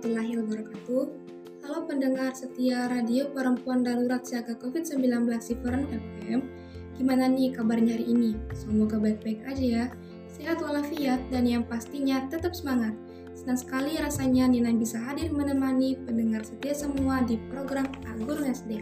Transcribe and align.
warahmatullahi 0.00 0.32
wabarakatuh. 0.40 1.04
Halo 1.60 1.84
pendengar 1.84 2.32
setia 2.32 2.88
Radio 2.88 3.28
Perempuan 3.36 3.84
Darurat 3.84 4.24
Siaga 4.24 4.56
COVID-19 4.56 5.28
Siferen 5.44 5.84
FM. 5.92 6.40
Gimana 6.96 7.28
nih 7.28 7.52
kabarnya 7.52 8.00
hari 8.00 8.08
ini? 8.08 8.32
Semoga 8.56 8.96
baik-baik 8.96 9.44
aja 9.44 9.60
ya. 9.60 9.84
Sehat 10.32 10.64
walafiat 10.64 11.20
dan 11.28 11.44
yang 11.44 11.68
pastinya 11.68 12.24
tetap 12.32 12.56
semangat. 12.56 12.96
Senang 13.36 13.60
sekali 13.60 14.00
rasanya 14.00 14.48
Nina 14.48 14.72
bisa 14.72 14.96
hadir 15.04 15.28
menemani 15.36 16.00
pendengar 16.00 16.48
setia 16.48 16.72
semua 16.72 17.20
di 17.20 17.36
program 17.52 17.84
Agur 18.08 18.40
SD. 18.40 18.80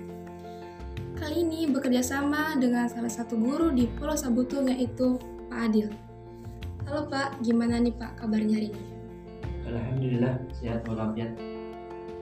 Kali 1.19 1.35
ini 1.43 1.67
bekerja 1.67 1.99
sama 1.99 2.55
dengan 2.63 2.87
salah 2.87 3.11
satu 3.11 3.35
guru 3.35 3.75
di 3.75 3.91
Pulau 3.99 4.15
Sabutung 4.15 4.71
yaitu 4.71 5.19
Pak 5.51 5.67
Adil. 5.67 5.91
Halo 6.87 7.11
Pak, 7.11 7.43
gimana 7.43 7.83
nih 7.83 7.91
Pak 7.99 8.23
kabarnya 8.23 8.55
hari 8.55 8.71
ini? 8.71 8.98
Alhamdulillah 9.69 10.35
sehat 10.57 10.81
walafiat. 10.89 11.37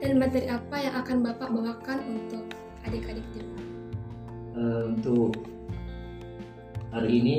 Dan 0.03 0.19
materi 0.19 0.51
apa 0.51 0.75
yang 0.83 0.95
akan 0.99 1.17
Bapak 1.23 1.49
bawakan 1.49 1.99
untuk 2.05 2.43
adik-adik 2.83 3.23
di 3.31 3.39
rumah? 3.39 3.65
Uh, 4.57 4.83
untuk 4.91 5.31
hari 6.91 7.23
ini 7.23 7.37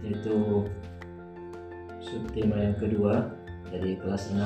yaitu 0.00 0.64
subtema 2.00 2.56
yang 2.62 2.76
kedua 2.78 3.34
dari 3.68 3.98
kelas 3.98 4.30
6 4.30 4.38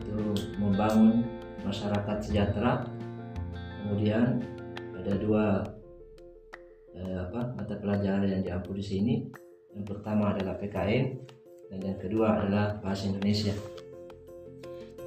itu 0.00 0.16
membangun 0.56 1.26
masyarakat 1.66 2.16
sejahtera. 2.24 2.86
Kemudian 3.82 4.40
ada 4.94 5.12
dua 5.18 5.44
eh, 6.94 7.16
apa 7.28 7.58
mata 7.58 7.74
pelajaran 7.76 8.24
yang 8.24 8.40
diampu 8.40 8.72
di 8.72 8.84
sini. 8.84 9.14
Yang 9.74 9.84
pertama 9.96 10.34
adalah 10.34 10.58
PKN 10.58 11.06
dan 11.70 11.78
yang 11.86 11.98
kedua 12.02 12.42
adalah 12.42 12.82
bahasa 12.82 13.06
Indonesia. 13.06 13.54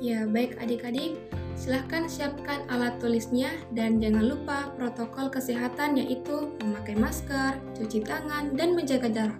Ya, 0.04 0.28
baik 0.28 0.60
adik-adik, 0.60 1.16
silahkan 1.56 2.12
siapkan 2.12 2.68
alat 2.68 3.00
tulisnya 3.00 3.56
dan 3.72 4.04
jangan 4.04 4.36
lupa 4.36 4.72
protokol 4.76 5.32
kesehatan 5.32 5.96
yaitu 5.96 6.52
memakai 6.60 6.96
masker, 7.00 7.56
cuci 7.78 8.04
tangan, 8.04 8.52
dan 8.56 8.76
menjaga 8.76 9.08
jarak. 9.08 9.40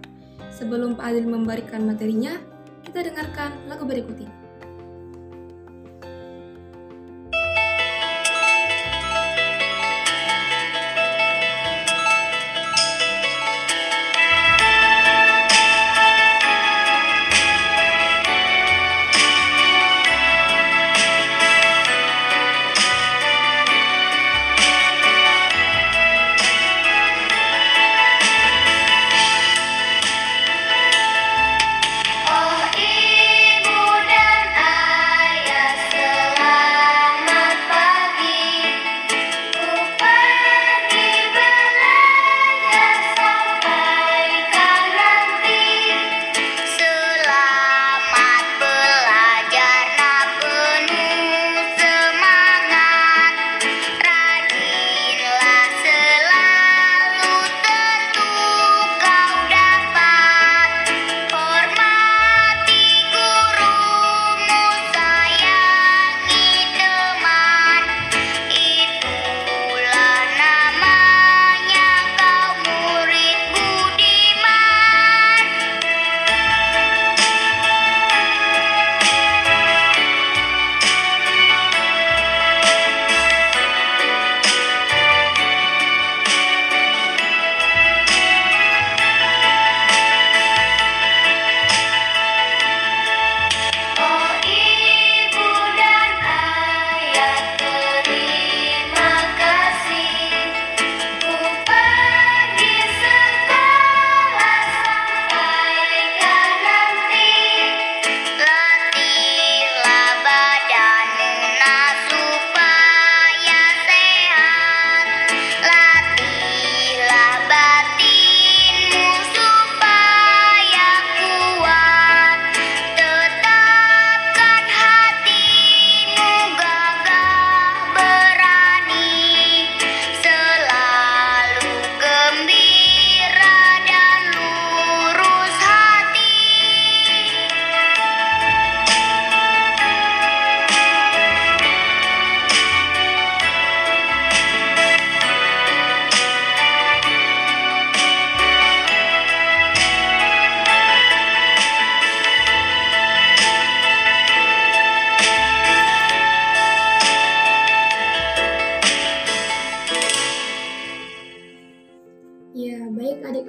Sebelum 0.54 0.96
Pak 0.96 1.10
Adil 1.10 1.26
memberikan 1.28 1.84
materinya, 1.84 2.40
kita 2.80 3.10
dengarkan 3.10 3.66
lagu 3.68 3.84
berikut 3.84 4.16
ini. 4.24 4.43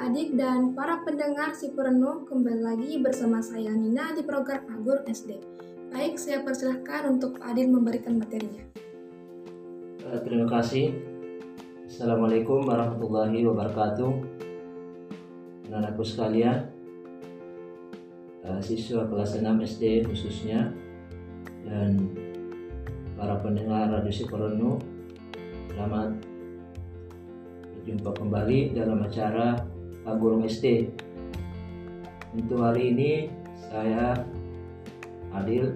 Adik-adik 0.06 0.38
dan 0.38 0.78
para 0.78 1.02
pendengar 1.02 1.58
si 1.58 1.74
Purno 1.74 2.30
kembali 2.30 2.62
lagi 2.62 3.02
bersama 3.02 3.42
saya 3.42 3.74
Nina 3.74 4.14
di 4.14 4.22
program 4.22 4.62
Agur 4.70 5.02
SD. 5.02 5.42
Baik, 5.90 6.22
saya 6.22 6.46
persilahkan 6.46 7.10
untuk 7.10 7.42
Pak 7.42 7.50
Adil 7.50 7.74
memberikan 7.74 8.22
materinya. 8.22 8.62
Uh, 10.06 10.22
terima 10.22 10.46
kasih. 10.46 10.94
Assalamualaikum 11.90 12.70
warahmatullahi 12.70 13.50
wabarakatuh. 13.50 14.14
Anak-anakku 15.74 16.06
sekalian, 16.06 16.70
uh, 18.46 18.62
siswa 18.62 19.10
kelas 19.10 19.42
6 19.42 19.42
SD 19.42 20.06
khususnya, 20.06 20.69
dan 21.66 22.13
para 23.18 23.42
pendengar 23.42 23.90
Radio 23.90 24.13
Sikoronu, 24.13 24.78
selamat 25.74 26.13
Jumpa 27.86 28.18
kembali 28.18 28.74
dalam 28.74 29.06
acara 29.06 29.62
Pagurung 30.06 30.46
SD. 30.46 30.94
Untuk 32.38 32.62
hari 32.62 32.94
ini 32.94 33.25
saya 33.57 34.13
Adil 35.34 35.74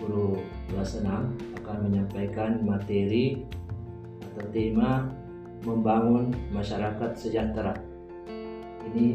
Guru 0.00 0.40
kelas 0.72 1.04
6 1.04 1.60
akan 1.60 1.76
menyampaikan 1.84 2.64
materi 2.64 3.44
atau 4.24 4.48
tema 4.48 5.12
membangun 5.60 6.32
masyarakat 6.56 7.20
sejahtera. 7.20 7.76
Ini 8.88 9.12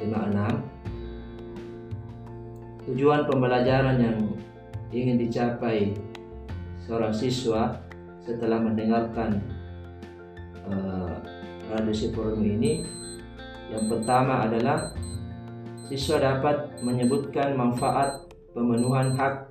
tema 0.00 0.32
6. 0.32 2.88
Tujuan 2.88 3.28
pembelajaran 3.28 4.00
yang 4.00 4.24
ingin 4.88 5.20
dicapai 5.20 5.92
seorang 6.80 7.12
siswa 7.12 7.76
setelah 8.24 8.56
mendengarkan 8.56 9.53
radiasi 11.74 12.14
ini 12.38 12.86
yang 13.74 13.90
pertama 13.90 14.46
adalah 14.46 14.94
siswa 15.90 16.22
dapat 16.22 16.78
menyebutkan 16.86 17.58
manfaat 17.58 18.30
pemenuhan 18.54 19.18
hak 19.18 19.50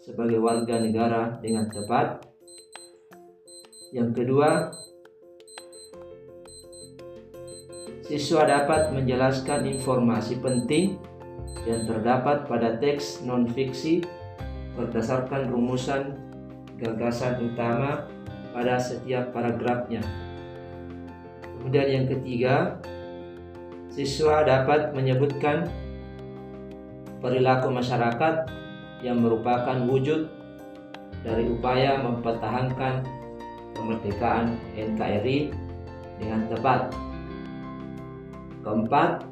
sebagai 0.00 0.40
warga 0.40 0.80
negara 0.80 1.36
dengan 1.44 1.68
tepat. 1.68 2.24
Yang 3.94 4.10
kedua, 4.16 4.74
siswa 8.04 8.42
dapat 8.48 8.90
menjelaskan 8.96 9.68
informasi 9.70 10.40
penting 10.40 10.98
yang 11.64 11.84
terdapat 11.88 12.44
pada 12.44 12.76
teks 12.76 13.24
non-fiksi 13.24 14.04
berdasarkan 14.74 15.48
rumusan 15.48 16.18
gagasan 16.76 17.54
utama 17.54 18.10
pada 18.52 18.76
setiap 18.76 19.30
paragrafnya. 19.30 20.02
Kemudian 21.64 21.88
yang 21.88 22.06
ketiga, 22.12 22.76
siswa 23.88 24.44
dapat 24.44 24.92
menyebutkan 24.92 25.64
perilaku 27.24 27.72
masyarakat 27.72 28.44
yang 29.00 29.24
merupakan 29.24 29.72
wujud 29.88 30.28
dari 31.24 31.48
upaya 31.48 32.04
mempertahankan 32.04 33.00
kemerdekaan 33.72 34.60
NKRI 34.76 35.56
dengan 36.20 36.52
tepat. 36.52 36.92
Keempat, 38.60 39.24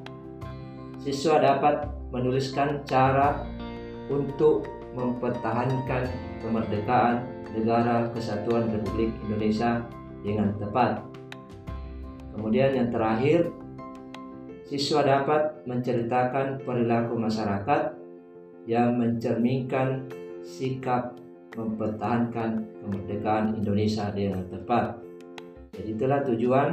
siswa 1.05 1.37
dapat 1.37 1.85
menuliskan 2.17 2.81
cara 2.89 3.45
untuk 4.09 4.65
mempertahankan 4.97 6.09
kemerdekaan 6.41 7.29
negara 7.53 8.09
kesatuan 8.17 8.73
Republik 8.73 9.13
Indonesia 9.29 9.85
dengan 10.25 10.57
tepat. 10.57 11.12
Kemudian 12.33 12.73
yang 12.73 12.89
terakhir, 12.89 13.53
siswa 14.65 15.05
dapat 15.05 15.63
menceritakan 15.69 16.65
perilaku 16.65 17.21
masyarakat 17.21 17.93
yang 18.65 18.97
mencerminkan 18.97 20.09
sikap 20.41 21.17
mempertahankan 21.53 22.65
kemerdekaan 22.81 23.61
Indonesia 23.61 24.09
dengan 24.11 24.49
tepat. 24.49 24.97
Jadi 25.77 25.89
itulah 25.93 26.21
tujuan 26.25 26.69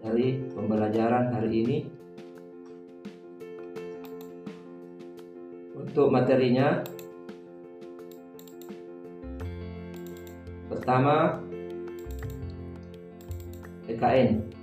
dari 0.00 0.38
pembelajaran 0.54 1.34
hari 1.34 1.50
ini. 1.66 1.78
Untuk 5.74 6.14
materinya, 6.14 6.86
Pertama, 10.70 11.36
PKN. 13.84 14.59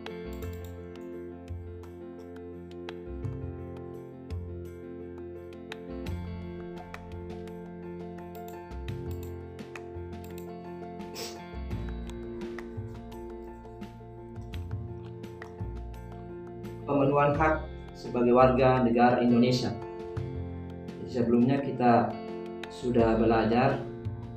Warga 18.37 18.85
negara 18.85 19.17
Indonesia. 19.17 19.73
Sebelumnya 21.09 21.57
kita 21.57 22.13
sudah 22.69 23.17
belajar, 23.17 23.81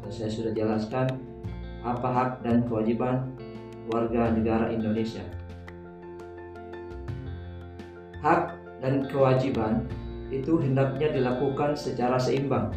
saya 0.08 0.32
sudah 0.32 0.56
jelaskan 0.56 1.20
apa 1.84 2.08
hak 2.08 2.30
dan 2.40 2.64
kewajiban 2.64 3.36
warga 3.92 4.32
negara 4.32 4.72
Indonesia. 4.72 5.20
Hak 8.24 8.56
dan 8.80 9.04
kewajiban 9.12 9.84
itu 10.32 10.56
hendaknya 10.56 11.12
dilakukan 11.12 11.76
secara 11.76 12.16
seimbang. 12.16 12.72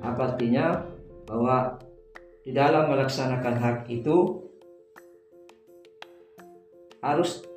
Apa 0.00 0.32
artinya? 0.32 0.88
Bahwa 1.28 1.78
di 2.42 2.50
dalam 2.50 2.90
melaksanakan 2.90 3.54
hak 3.60 3.78
itu 3.86 4.42
harus 6.98 7.49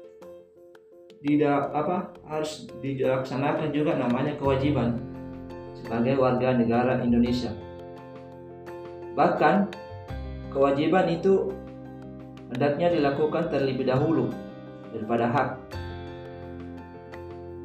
tidak 1.23 1.71
apa 1.71 2.11
harus 2.27 2.67
dilaksanakan 2.83 3.71
juga 3.71 3.95
namanya 3.95 4.35
kewajiban 4.35 4.99
sebagai 5.71 6.19
warga 6.19 6.51
negara 6.51 6.99
Indonesia. 6.99 7.55
Bahkan 9.15 9.71
kewajiban 10.51 11.07
itu 11.07 11.47
hendaknya 12.51 12.91
dilakukan 12.91 13.47
terlebih 13.47 13.87
dahulu 13.87 14.27
daripada 14.91 15.31
hak. 15.31 15.49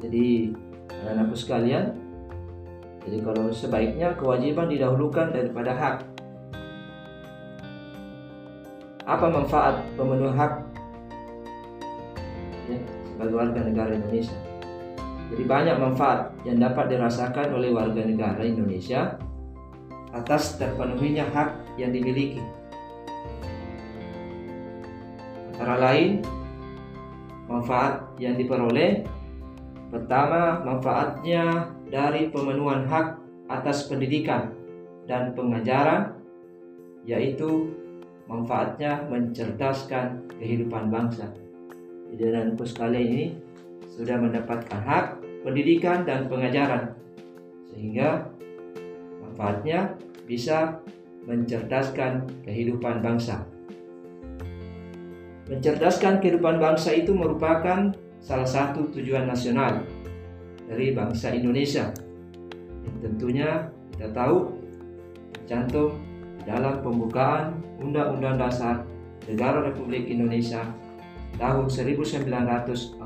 Jadi 0.07 0.55
anak-anakku 0.87 1.35
sekalian, 1.35 1.99
jadi 3.03 3.17
kalau 3.19 3.51
sebaiknya 3.51 4.15
kewajiban 4.15 4.71
didahulukan 4.71 5.35
daripada 5.35 5.75
hak. 5.75 5.95
Apa 9.03 9.25
manfaat 9.27 9.83
pemenuhan 9.97 10.37
hak 10.37 10.53
ya, 12.69 12.98
sebagai 13.19 13.35
warga 13.35 13.59
negara 13.67 13.91
Indonesia? 13.91 14.39
Jadi 15.27 15.43
banyak 15.43 15.75
manfaat 15.75 16.31
yang 16.47 16.55
dapat 16.55 16.95
dirasakan 16.95 17.51
oleh 17.51 17.75
warga 17.75 17.99
negara 17.99 18.39
Indonesia 18.47 19.19
atas 20.15 20.55
terpenuhinya 20.55 21.27
hak 21.27 21.75
yang 21.75 21.91
dimiliki. 21.91 22.39
Antara 25.51 25.75
lain, 25.83 26.23
manfaat 27.51 28.07
yang 28.23 28.39
diperoleh 28.39 29.03
pertama 29.91 30.63
manfaatnya 30.63 31.75
dari 31.91 32.31
pemenuhan 32.31 32.87
hak 32.87 33.19
atas 33.51 33.83
pendidikan 33.91 34.55
dan 35.11 35.35
pengajaran 35.35 36.15
yaitu 37.03 37.75
manfaatnya 38.31 39.03
mencerdaskan 39.11 40.23
kehidupan 40.39 40.87
bangsa. 40.87 41.48
Dan 42.15 42.57
sekalian 42.57 43.05
ini 43.05 43.25
sudah 43.93 44.17
mendapatkan 44.17 44.81
hak 44.81 45.05
pendidikan 45.43 46.03
dan 46.03 46.27
pengajaran 46.27 46.95
sehingga 47.71 48.27
manfaatnya 49.23 49.95
bisa 50.27 50.79
mencerdaskan 51.23 52.27
kehidupan 52.43 52.99
bangsa. 52.99 53.45
Mencerdaskan 55.49 56.21
kehidupan 56.21 56.61
bangsa 56.61 56.93
itu 56.93 57.13
merupakan 57.15 57.89
salah 58.21 58.45
satu 58.45 58.89
tujuan 58.93 59.25
nasional 59.25 59.81
dari 60.69 60.93
bangsa 60.93 61.33
Indonesia. 61.33 61.89
Yang 62.85 62.97
tentunya 63.01 63.49
kita 63.95 64.13
tahu 64.13 64.53
tercantum 65.33 65.97
dalam 66.45 66.79
pembukaan 66.85 67.57
Undang-Undang 67.81 68.37
Dasar 68.37 68.75
Negara 69.25 69.65
Republik 69.65 70.09
Indonesia 70.09 70.61
tahun 71.37 71.69
1945 71.69 72.97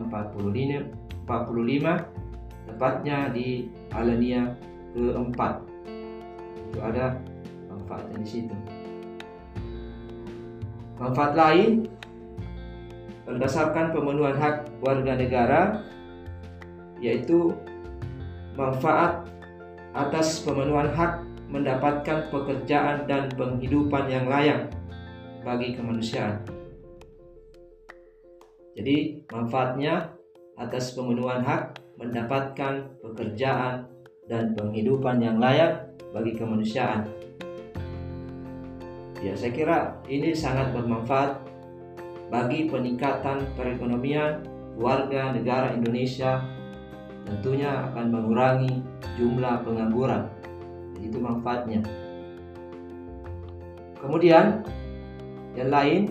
tepatnya 2.70 3.18
di 3.36 3.68
alinea 3.92 4.56
keempat 4.94 5.53
itu 6.74 6.80
ada 6.82 7.18
manfaatnya 7.70 8.18
di 8.22 8.27
situ. 8.27 8.56
Manfaat 10.98 11.34
lain 11.36 11.89
berdasarkan 13.27 13.94
pemenuhan 13.94 14.38
hak 14.38 14.70
warga 14.80 15.13
negara 15.18 15.62
yaitu 17.03 17.51
manfaat 18.56 19.27
atas 19.94 20.42
pemenuhan 20.42 20.89
hak 20.94 21.22
mendapatkan 21.51 22.34
pekerjaan 22.34 23.06
dan 23.06 23.30
penghidupan 23.38 24.10
yang 24.10 24.25
layak 24.25 24.74
bagi 25.46 25.77
kemanusiaan. 25.77 26.42
Jadi, 28.74 29.22
manfaatnya 29.30 30.10
atas 30.58 30.98
pemenuhan 30.98 31.46
hak 31.46 31.77
mendapatkan 31.98 32.89
pekerjaan 33.01 33.86
dan 34.25 34.58
penghidupan 34.58 35.22
yang 35.22 35.38
layak 35.38 35.94
bagi 36.13 36.34
kemanusiaan. 36.34 37.06
Ya, 39.24 39.34
saya 39.39 39.56
kira 39.56 39.80
ini 40.12 40.36
sangat 40.36 40.75
bermanfaat 40.75 41.39
bagi 42.27 42.68
peningkatan 42.68 43.56
perekonomian 43.56 44.44
warga 44.75 45.32
negara 45.32 45.72
Indonesia 45.72 46.44
tentunya 47.24 47.88
akan 47.88 48.12
mengurangi 48.12 48.84
jumlah 49.15 49.63
pengangguran. 49.63 50.27
Itu 51.00 51.24
manfaatnya. 51.24 51.80
Kemudian 54.01 54.65
yang 55.56 55.72
lain 55.72 56.01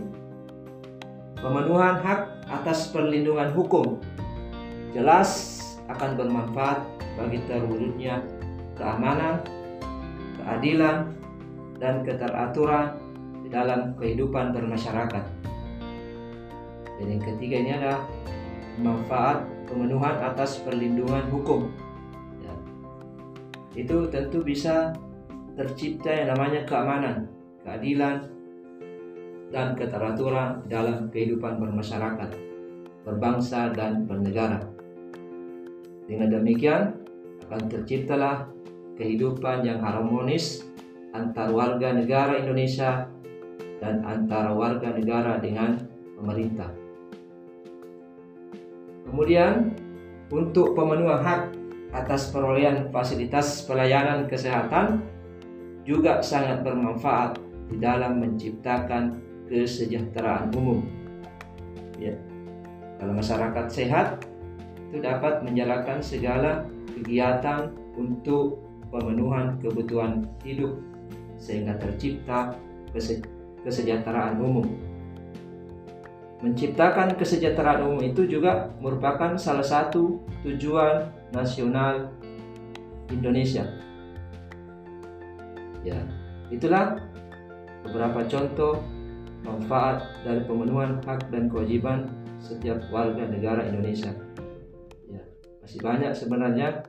pemenuhan 1.37 2.01
hak 2.01 2.32
atas 2.51 2.91
perlindungan 2.91 3.51
hukum 3.55 4.01
jelas 4.95 5.61
akan 5.91 6.17
bermanfaat 6.17 6.85
bagi 7.19 7.43
terwujudnya 7.47 8.23
keamanan 8.79 9.43
keadilan, 10.43 11.15
dan 11.79 12.03
keteraturan 12.07 12.99
di 13.43 13.49
dalam 13.51 13.95
kehidupan 13.99 14.55
bermasyarakat. 14.55 15.25
Dan 16.99 17.07
yang 17.07 17.23
ketiga 17.23 17.57
ini 17.59 17.71
adalah 17.79 18.03
manfaat 18.79 19.47
pemenuhan 19.67 20.19
atas 20.23 20.63
perlindungan 20.63 21.27
hukum. 21.31 21.71
Ya. 22.43 22.55
itu 23.75 24.07
tentu 24.11 24.43
bisa 24.43 24.95
tercipta 25.59 26.11
yang 26.11 26.35
namanya 26.35 26.63
keamanan, 26.67 27.27
keadilan, 27.67 28.31
dan 29.53 29.77
keteraturan 29.77 30.65
dalam 30.67 31.13
kehidupan 31.13 31.61
bermasyarakat, 31.61 32.33
berbangsa, 33.05 33.71
dan 33.77 34.09
bernegara. 34.09 34.65
Dengan 36.09 36.33
demikian, 36.33 36.97
akan 37.47 37.69
terciptalah 37.69 38.49
kehidupan 38.97 39.63
yang 39.63 39.85
harmonis 39.85 40.65
antar 41.13 41.53
warga 41.53 41.93
negara 41.93 42.41
Indonesia 42.41 43.07
dan 43.85 44.01
antara 44.09 44.57
warga 44.57 44.97
negara 44.97 45.37
dengan 45.37 45.77
pemerintah. 46.17 46.73
Kemudian, 49.05 49.77
untuk 50.33 50.73
pemenuhan 50.73 51.21
hak 51.21 51.43
atas 51.93 52.33
perolehan 52.33 52.89
fasilitas 52.89 53.69
pelayanan 53.69 54.25
kesehatan 54.25 55.05
juga 55.85 56.25
sangat 56.25 56.65
bermanfaat 56.65 57.37
di 57.69 57.77
dalam 57.77 58.17
menciptakan 58.17 59.32
kesejahteraan 59.53 60.49
umum. 60.57 60.81
Ya. 62.01 62.17
Kalau 62.97 63.13
masyarakat 63.13 63.67
sehat, 63.69 64.25
itu 64.89 65.05
dapat 65.05 65.45
menjalankan 65.45 66.01
segala 66.01 66.65
kegiatan 66.97 67.69
untuk 68.01 68.65
pemenuhan 68.89 69.61
kebutuhan 69.61 70.25
hidup 70.41 70.81
sehingga 71.37 71.77
tercipta 71.77 72.57
kesejahteraan 73.61 74.41
umum. 74.41 74.65
Menciptakan 76.41 77.15
kesejahteraan 77.21 77.85
umum 77.85 78.01
itu 78.03 78.25
juga 78.25 78.73
merupakan 78.81 79.37
salah 79.37 79.63
satu 79.63 80.25
tujuan 80.43 81.13
nasional 81.31 82.09
Indonesia. 83.13 83.69
Ya, 85.85 85.99
itulah 86.51 86.99
beberapa 87.83 88.27
contoh 88.27 88.79
manfaat 89.43 90.23
dari 90.23 90.43
pemenuhan 90.47 91.03
hak 91.03 91.31
dan 91.35 91.51
kewajiban 91.51 92.11
setiap 92.39 92.79
warga 92.91 93.27
negara 93.27 93.67
Indonesia. 93.67 94.15
Ya, 95.11 95.23
masih 95.63 95.81
banyak 95.83 96.13
sebenarnya 96.15 96.87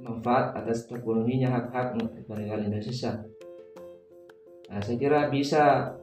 manfaat 0.00 0.56
atas 0.56 0.84
terpenuhinya 0.88 1.52
hak-hak 1.52 1.96
negara 2.28 2.60
Indonesia. 2.60 3.24
Nah, 4.66 4.80
saya 4.82 4.96
kira 4.98 5.32
bisa 5.32 5.94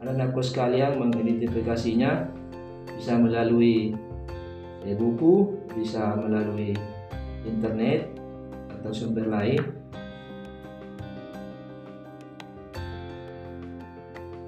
anak-anakku 0.00 0.40
sekalian 0.40 1.00
mengidentifikasinya 1.00 2.30
bisa 2.94 3.18
melalui 3.18 3.92
ya, 4.84 4.94
buku, 4.94 5.56
bisa 5.74 6.14
melalui 6.16 6.76
internet 7.44 8.12
atau 8.80 8.92
sumber 8.92 9.28
lain. 9.28 9.60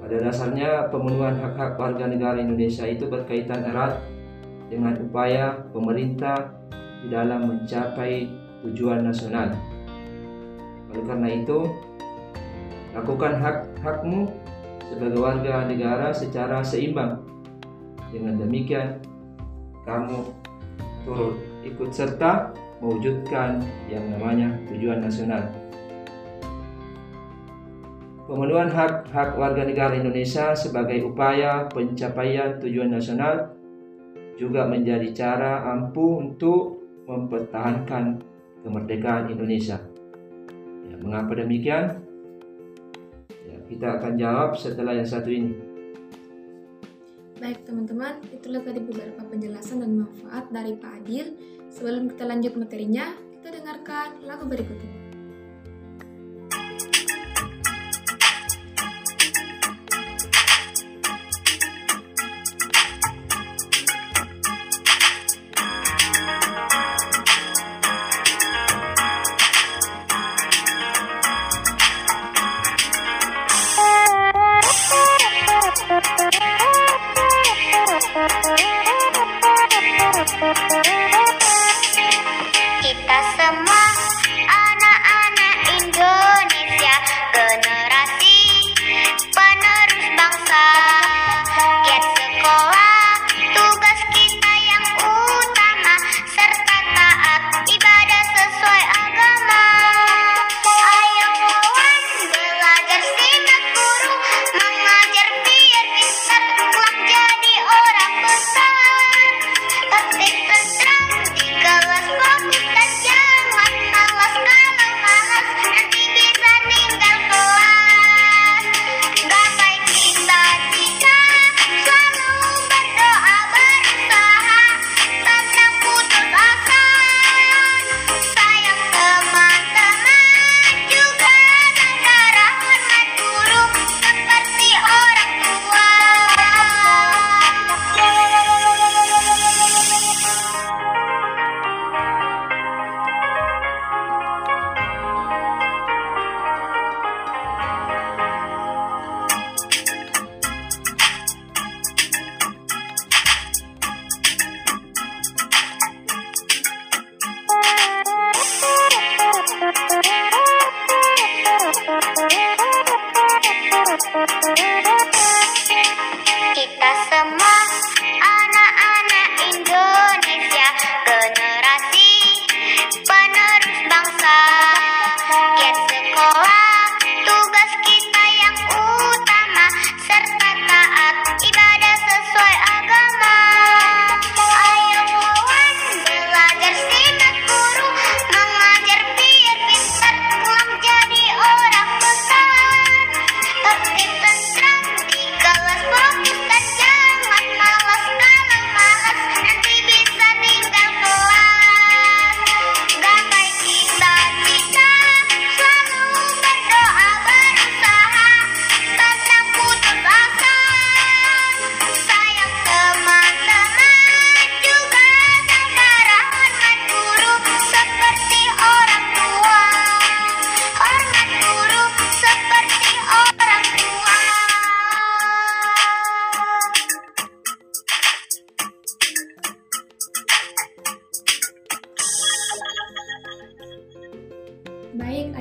Pada 0.07 0.23
dasarnya 0.23 0.87
pemenuhan 0.95 1.35
hak-hak 1.35 1.75
warga 1.75 2.07
negara 2.07 2.39
Indonesia 2.39 2.87
itu 2.87 3.11
berkaitan 3.11 3.67
erat 3.67 3.99
dengan 4.71 4.95
upaya 5.03 5.67
pemerintah 5.75 6.55
di 7.03 7.11
dalam 7.11 7.51
mencapai 7.51 8.31
tujuan 8.63 9.03
nasional. 9.03 9.51
Oleh 10.95 11.03
karena 11.03 11.29
itu, 11.43 11.59
Lakukan 12.97 13.37
hak-hakmu 13.45 14.25
sebagai 14.89 15.21
warga 15.21 15.69
negara 15.69 16.17
secara 16.17 16.65
seimbang. 16.65 17.21
Dengan 18.09 18.41
demikian, 18.41 19.05
kamu 19.85 20.33
turut 21.05 21.37
ikut 21.61 21.93
serta 21.93 22.57
mewujudkan 22.81 23.61
yang 23.93 24.17
namanya 24.17 24.49
tujuan 24.73 25.05
nasional. 25.05 25.45
Pemenuhan 28.27 28.67
hak-hak 28.67 29.39
warga 29.39 29.63
negara 29.63 29.95
Indonesia 29.95 30.51
sebagai 30.51 30.99
upaya 31.07 31.71
pencapaian 31.71 32.59
tujuan 32.59 32.91
nasional 32.91 33.55
juga 34.35 34.67
menjadi 34.67 35.15
cara 35.15 35.63
ampuh 35.71 36.27
untuk 36.27 36.83
mempertahankan 37.07 38.19
kemerdekaan 38.67 39.31
Indonesia. 39.31 39.79
Ya, 40.91 40.99
mengapa 40.99 41.39
demikian? 41.39 42.03
Kita 43.71 44.03
akan 44.03 44.19
jawab 44.19 44.59
setelah 44.59 44.99
yang 44.99 45.07
satu 45.07 45.31
ini. 45.31 45.55
Baik 47.39 47.63
teman-teman, 47.63 48.27
itulah 48.35 48.59
tadi 48.59 48.83
beberapa 48.83 49.23
penjelasan 49.23 49.87
dan 49.87 50.03
manfaat 50.03 50.51
dari 50.51 50.75
Pak 50.75 50.93
Adil. 51.03 51.27
Sebelum 51.71 52.11
kita 52.11 52.27
lanjut 52.27 52.59
materinya, 52.59 53.07
kita 53.39 53.55
dengarkan 53.55 54.19
lagu 54.27 54.51
berikut 54.51 54.79
ini. 54.83 54.96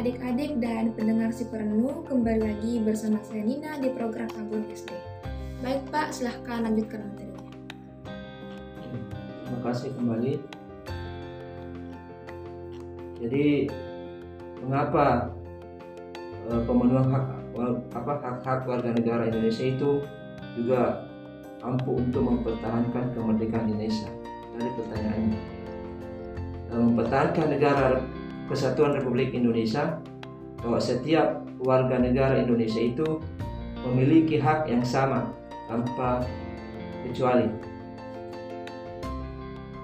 Adik-adik 0.05 0.61
dan 0.61 0.93
pendengar 0.93 1.33
si 1.33 1.49
perenuh, 1.49 2.05
kembali 2.05 2.45
lagi 2.45 2.77
bersama 2.77 3.17
saya 3.25 3.41
Nina 3.41 3.81
di 3.81 3.89
program 3.89 4.29
Tabun 4.29 4.61
SD. 4.69 4.93
Baik 5.65 5.81
Pak, 5.89 6.13
silahkan 6.13 6.61
lanjutkan 6.61 7.09
materinya. 7.09 7.41
Terima 9.41 9.59
kasih 9.65 9.89
kembali. 9.97 10.33
Jadi 13.17 13.45
mengapa 14.61 15.33
uh, 16.53 16.61
pemenuhan 16.69 17.09
hak 17.09 17.25
apa 17.97 18.13
hak-hak 18.21 18.59
warga 18.69 18.93
negara 18.93 19.25
Indonesia 19.25 19.73
itu 19.73 20.05
juga 20.53 21.01
ampuh 21.65 21.97
untuk 21.97 22.29
mempertahankan 22.29 23.09
kemerdekaan 23.17 23.73
Indonesia? 23.73 24.13
Tadi 24.53 24.69
pertanyaannya. 24.69 25.41
Uh, 26.69 26.93
mempertahankan 26.93 27.47
negara 27.57 28.05
Kesatuan 28.45 28.93
Republik 28.93 29.33
Indonesia 29.33 29.97
bahwa 30.61 30.77
setiap 30.77 31.41
warga 31.61 31.97
negara 31.97 32.37
Indonesia 32.37 32.81
itu 32.81 33.21
memiliki 33.85 34.37
hak 34.37 34.69
yang 34.69 34.85
sama 34.85 35.29
tanpa 35.65 36.21
kecuali. 37.05 37.49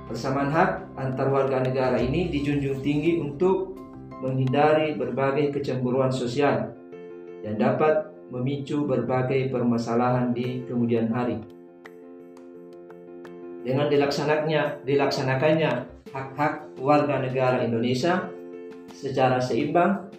Persamaan 0.10 0.51
hak 0.51 1.00
antar 1.00 1.27
warga 1.32 1.63
negara 1.63 1.96
ini 1.98 2.27
dijunjung 2.27 2.84
tinggi 2.84 3.22
untuk 3.22 3.80
menghindari 4.22 4.94
berbagai 5.00 5.56
kecemburuan 5.56 6.12
sosial 6.13 6.75
yang 7.41 7.58
dapat 7.58 8.12
memicu 8.30 8.86
berbagai 8.88 9.50
permasalahan 9.50 10.32
di 10.32 10.63
kemudian 10.68 11.10
hari. 11.10 11.41
Dengan 13.62 13.94
dilaksanakannya, 13.94 14.88
dilaksanakannya 14.88 15.72
hak-hak 16.10 16.53
warga 16.82 17.22
negara 17.22 17.62
Indonesia, 17.62 18.30
secara 19.01 19.41
seimbang 19.41 20.13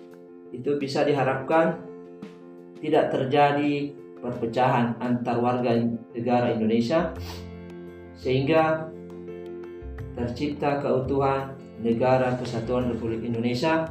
itu 0.50 0.74
bisa 0.74 1.06
diharapkan 1.06 1.78
tidak 2.82 3.14
terjadi 3.14 3.94
perpecahan 4.18 4.98
antar 4.98 5.38
warga 5.38 5.78
negara 6.10 6.50
Indonesia 6.50 7.14
sehingga 8.18 8.90
tercipta 10.18 10.82
keutuhan 10.82 11.54
negara 11.78 12.34
kesatuan 12.42 12.90
Republik 12.90 13.22
Indonesia 13.22 13.86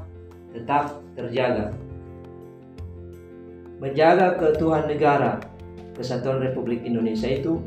tetap 0.51 0.99
terjaga. 1.15 1.71
Menjaga 3.79 4.37
keutuhan 4.37 4.85
negara 4.91 5.39
kesatuan 5.95 6.43
Republik 6.43 6.83
Indonesia 6.83 7.31
itu 7.31 7.63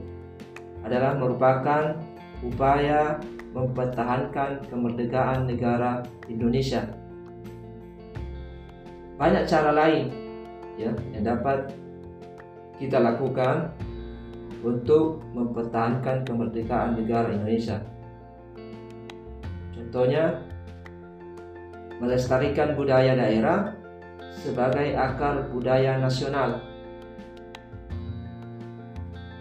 adalah 0.84 1.16
merupakan 1.16 1.96
upaya 2.44 3.16
mempertahankan 3.56 4.68
kemerdekaan 4.68 5.48
negara 5.48 6.04
Indonesia 6.28 7.03
banyak 9.14 9.46
cara 9.46 9.70
lain 9.70 10.10
ya 10.74 10.90
yang 11.14 11.22
dapat 11.22 11.70
kita 12.78 12.98
lakukan 12.98 13.70
untuk 14.64 15.22
mempertahankan 15.36 16.26
kemerdekaan 16.26 16.98
negara 16.98 17.30
Indonesia. 17.30 17.78
Contohnya 19.70 20.42
melestarikan 22.02 22.74
budaya 22.74 23.14
daerah 23.14 23.76
sebagai 24.34 24.98
akar 24.98 25.46
budaya 25.54 26.00
nasional. 26.00 26.58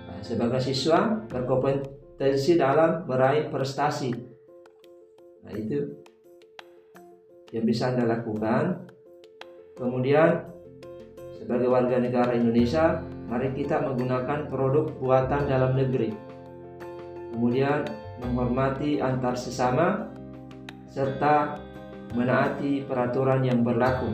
Nah, 0.06 0.20
sebagai 0.22 0.62
siswa 0.62 1.26
berkompetensi 1.26 2.60
dalam 2.60 3.10
meraih 3.10 3.50
prestasi. 3.50 4.14
Nah, 5.42 5.54
itu 5.58 5.98
yang 7.50 7.66
bisa 7.66 7.90
Anda 7.90 8.06
lakukan 8.06 8.92
Kemudian 9.74 10.46
sebagai 11.42 11.66
warga 11.66 11.98
negara 11.98 12.38
Indonesia, 12.38 13.02
mari 13.26 13.50
kita 13.58 13.82
menggunakan 13.82 14.46
produk 14.46 14.94
buatan 15.02 15.50
dalam 15.50 15.74
negeri. 15.74 16.14
Kemudian 17.34 17.82
menghormati 18.22 19.02
antar 19.02 19.34
sesama 19.34 20.14
serta 20.86 21.58
menaati 22.14 22.86
peraturan 22.86 23.42
yang 23.42 23.66
berlaku. 23.66 24.14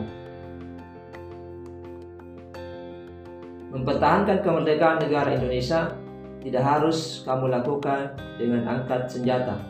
Mempertahankan 3.70 4.40
kemerdekaan 4.40 4.98
negara 5.04 5.36
Indonesia 5.36 5.92
tidak 6.40 6.64
harus 6.64 7.22
kamu 7.22 7.52
lakukan 7.52 8.16
dengan 8.40 8.64
angkat 8.66 9.06
senjata. 9.06 9.60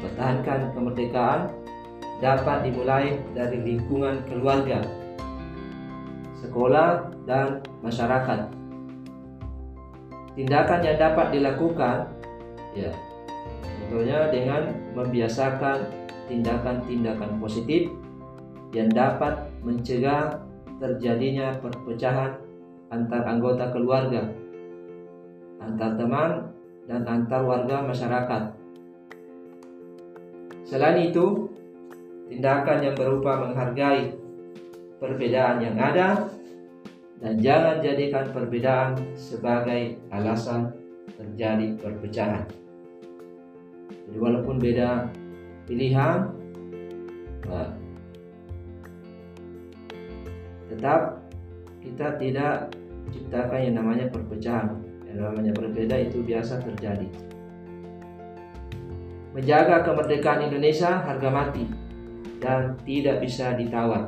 Pertahankan 0.00 0.72
kemerdekaan 0.72 1.65
dapat 2.20 2.64
dimulai 2.64 3.20
dari 3.36 3.60
lingkungan 3.60 4.24
keluarga, 4.24 4.80
sekolah, 6.40 7.12
dan 7.28 7.60
masyarakat. 7.84 8.48
Tindakan 10.36 10.80
yang 10.84 10.98
dapat 11.00 11.26
dilakukan, 11.32 11.96
ya, 12.76 12.92
contohnya 13.64 14.28
dengan 14.28 14.62
membiasakan 14.92 15.88
tindakan-tindakan 16.28 17.40
positif 17.40 17.88
yang 18.74 18.92
dapat 18.92 19.48
mencegah 19.64 20.40
terjadinya 20.76 21.56
perpecahan 21.60 22.36
antar 22.92 23.22
anggota 23.24 23.72
keluarga, 23.72 24.28
antar 25.58 25.96
teman, 25.96 26.30
dan 26.86 27.02
antar 27.08 27.42
warga 27.42 27.82
masyarakat. 27.82 28.42
Selain 30.66 30.98
itu, 31.02 31.50
tindakan 32.26 32.78
yang 32.82 32.94
berupa 32.98 33.38
menghargai 33.46 34.14
perbedaan 34.98 35.62
yang 35.62 35.76
ada 35.78 36.26
dan 37.22 37.32
jangan 37.40 37.80
jadikan 37.80 38.28
perbedaan 38.34 38.98
sebagai 39.16 39.96
alasan 40.12 40.74
terjadi 41.16 41.78
perpecahan. 41.80 42.44
Jadi 43.88 44.18
walaupun 44.18 44.58
beda 44.60 45.08
pilihan, 45.64 46.28
tetap 50.68 51.24
kita 51.80 52.20
tidak 52.20 52.54
ciptakan 53.14 53.60
yang 53.64 53.76
namanya 53.80 54.06
perpecahan. 54.10 54.76
Yang 55.06 55.18
namanya 55.22 55.52
berbeda 55.56 55.96
itu 56.02 56.20
biasa 56.20 56.60
terjadi. 56.60 57.08
Menjaga 59.32 59.86
kemerdekaan 59.86 60.50
Indonesia 60.50 61.00
harga 61.00 61.28
mati 61.32 61.85
dan 62.46 62.78
tidak 62.86 63.26
bisa 63.26 63.58
ditawar. 63.58 64.06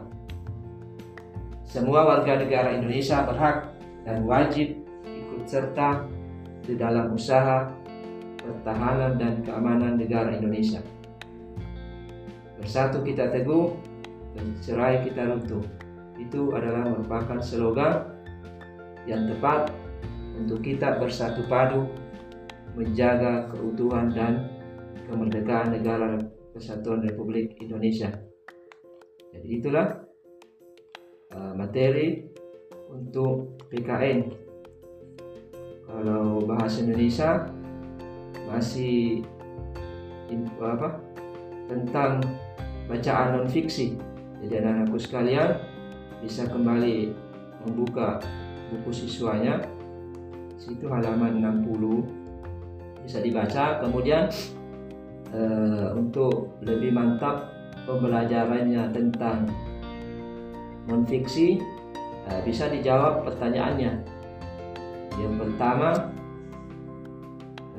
Semua 1.67 2.07
warga 2.07 2.39
negara 2.39 2.79
Indonesia 2.79 3.27
berhak 3.27 3.75
dan 4.07 4.23
wajib 4.31 4.79
ikut 5.03 5.43
serta 5.43 6.07
di 6.63 6.79
dalam 6.79 7.11
usaha 7.11 7.67
pertahanan 8.39 9.19
dan 9.19 9.43
keamanan 9.43 9.99
negara 9.99 10.39
Indonesia. 10.39 10.79
Bersatu 12.63 13.03
kita 13.03 13.35
teguh, 13.35 13.75
bercerai 14.39 15.03
kita 15.03 15.27
runtuh. 15.27 15.67
Itu 16.15 16.55
adalah 16.55 16.87
merupakan 16.87 17.43
slogan 17.43 18.07
yang 19.03 19.27
tepat 19.27 19.75
untuk 20.39 20.63
kita 20.63 20.95
bersatu 21.03 21.43
padu 21.51 21.91
menjaga 22.79 23.51
keutuhan 23.51 24.15
dan 24.15 24.47
kemerdekaan 25.11 25.75
negara 25.75 26.23
Kesatuan 26.59 27.07
Republik 27.07 27.55
Indonesia. 27.63 28.28
Jadi 29.39 29.55
itulah 29.63 29.87
uh, 31.31 31.53
materi 31.55 32.27
untuk 32.91 33.63
PKN. 33.71 34.35
Kalau 35.87 36.43
bahasa 36.43 36.83
Indonesia 36.83 37.47
masih 38.51 39.23
info 40.29 40.65
apa 40.67 40.99
tentang 41.71 42.21
bacaan 42.91 43.39
non 43.39 43.49
fiksi. 43.49 43.95
Jadi 44.43 44.59
anak-anakku 44.59 44.99
sekalian 44.99 45.63
bisa 46.19 46.51
kembali 46.51 47.15
membuka 47.63 48.19
buku 48.75 48.91
siswanya. 48.91 49.63
Situ 50.59 50.91
halaman 50.91 51.39
60 51.39 53.07
bisa 53.07 53.23
dibaca. 53.23 53.79
Kemudian 53.81 54.27
uh, 55.33 55.95
untuk 55.95 56.59
lebih 56.61 56.91
mantap 56.93 57.58
pembelajarannya 57.89 58.93
tentang 58.93 59.49
non-fiksi 60.85 61.57
uh, 62.29 62.41
bisa 62.45 62.69
dijawab 62.69 63.25
pertanyaannya. 63.25 64.05
Yang 65.17 65.35
pertama 65.41 66.13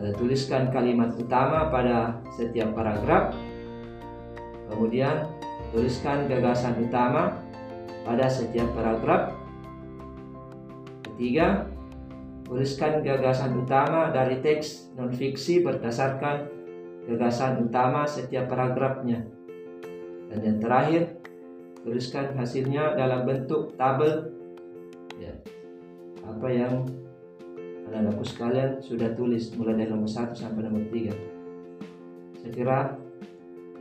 uh, 0.02 0.12
tuliskan 0.18 0.74
kalimat 0.74 1.14
utama 1.14 1.70
pada 1.70 2.18
setiap 2.34 2.74
paragraf. 2.74 3.38
Kemudian 4.74 5.30
tuliskan 5.70 6.26
gagasan 6.26 6.82
utama 6.82 7.38
pada 8.02 8.26
setiap 8.26 8.74
paragraf. 8.74 9.38
Ketiga 11.06 11.70
tuliskan 12.50 13.06
gagasan 13.06 13.54
utama 13.62 14.10
dari 14.10 14.42
teks 14.42 14.90
non-fiksi 14.98 15.62
berdasarkan 15.62 16.50
gagasan 17.06 17.62
utama 17.66 18.10
setiap 18.10 18.50
paragrafnya. 18.50 19.39
Dan 20.30 20.40
yang 20.46 20.58
terakhir, 20.62 21.18
tuliskan 21.82 22.38
hasilnya 22.38 22.94
dalam 22.94 23.26
bentuk 23.26 23.74
tabel. 23.76 24.30
Ya, 25.18 25.34
apa 26.24 26.48
yang 26.48 26.86
anak-anakku 27.90 28.24
sekalian 28.24 28.78
sudah 28.80 29.18
tulis 29.18 29.50
mulai 29.58 29.82
dari 29.82 29.90
nomor 29.90 30.06
1 30.06 30.38
sampai 30.38 30.62
nomor 30.62 30.86
3. 30.94 31.10
Saya 32.40 32.52
kira 32.54 32.80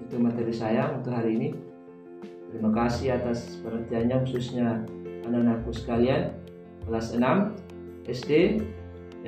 itu 0.00 0.16
materi 0.16 0.54
saya 0.56 0.88
untuk 0.96 1.12
hari 1.12 1.36
ini. 1.36 1.48
Terima 2.48 2.72
kasih 2.72 3.20
atas 3.20 3.60
perhatiannya 3.60 4.24
khususnya 4.24 4.88
anak-anakku 5.28 5.70
sekalian 5.76 6.32
kelas 6.88 7.12
6 7.12 8.08
SD. 8.08 8.64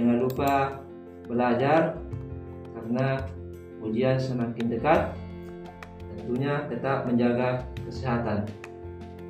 Jangan 0.00 0.16
lupa 0.24 0.80
belajar 1.28 2.00
karena 2.72 3.28
ujian 3.84 4.16
semakin 4.16 4.72
dekat. 4.72 5.12
Tentunya 6.16 6.66
tetap 6.66 7.06
menjaga 7.06 7.66
kesehatan. 7.86 8.48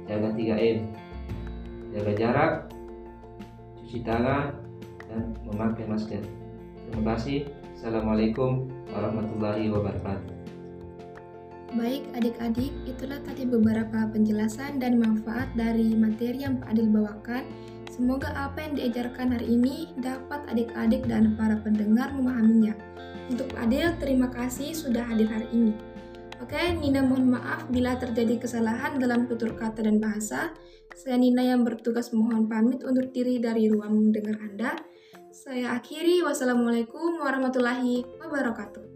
Jaga 0.09 0.29
3M. 0.35 0.79
Jaga 1.91 2.13
jarak, 2.15 2.53
cuci 3.83 4.07
tangan, 4.07 4.55
dan 5.11 5.35
memakai 5.43 5.85
masker. 5.91 6.23
Terima 6.87 7.15
kasih. 7.15 7.51
Assalamualaikum 7.75 8.69
warahmatullahi 8.93 9.73
wabarakatuh. 9.73 10.37
Baik 11.71 12.03
adik-adik, 12.19 12.75
itulah 12.83 13.23
tadi 13.23 13.47
beberapa 13.47 14.11
penjelasan 14.11 14.83
dan 14.83 14.99
manfaat 14.99 15.47
dari 15.55 15.95
materi 15.95 16.43
yang 16.43 16.59
Pak 16.59 16.75
Adil 16.75 16.91
bawakan. 16.91 17.47
Semoga 17.87 18.35
apa 18.35 18.59
yang 18.67 18.75
diajarkan 18.75 19.39
hari 19.39 19.55
ini 19.55 19.95
dapat 20.03 20.51
adik-adik 20.51 21.07
dan 21.07 21.39
para 21.39 21.63
pendengar 21.63 22.11
memahaminya. 22.11 22.75
Untuk 23.31 23.55
Pak 23.55 23.71
Adil, 23.71 23.87
terima 24.03 24.27
kasih 24.35 24.75
sudah 24.75 25.07
hadir 25.07 25.31
hari 25.31 25.47
ini. 25.55 25.73
Oke, 26.41 26.57
Nina 26.73 27.05
mohon 27.05 27.37
maaf 27.37 27.69
bila 27.69 28.01
terjadi 28.01 28.41
kesalahan 28.41 28.97
dalam 28.97 29.29
tutur 29.29 29.53
kata 29.53 29.85
dan 29.85 30.01
bahasa. 30.01 30.57
Saya 30.97 31.21
Nina 31.21 31.45
yang 31.45 31.69
bertugas 31.69 32.17
mohon 32.17 32.49
pamit 32.49 32.81
undur 32.81 33.13
diri 33.13 33.37
dari 33.37 33.69
ruang 33.69 34.09
mendengar 34.09 34.41
Anda. 34.41 34.73
Saya 35.29 35.77
akhiri, 35.77 36.25
wassalamualaikum 36.25 37.21
warahmatullahi 37.21 38.09
wabarakatuh. 38.25 38.89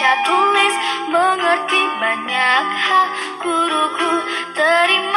Baca 0.00 0.16
tulis 0.24 0.74
mengerti 1.12 1.82
banyak 2.00 2.64
hal. 2.88 3.06
Guruku 3.36 4.12
terima 4.56 5.09